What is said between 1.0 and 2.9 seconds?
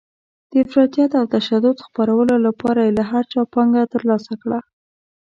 او تشدد خپرولو لپاره